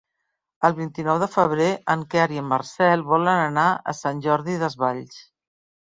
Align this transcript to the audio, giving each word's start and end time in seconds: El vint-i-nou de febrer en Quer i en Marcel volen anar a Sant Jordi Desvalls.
El 0.69 0.73
vint-i-nou 0.77 1.19
de 1.23 1.27
febrer 1.33 1.67
en 1.95 2.05
Quer 2.13 2.25
i 2.37 2.41
en 2.43 2.49
Marcel 2.53 3.07
volen 3.15 3.45
anar 3.51 3.69
a 3.93 3.97
Sant 4.03 4.25
Jordi 4.29 4.57
Desvalls. 4.65 5.25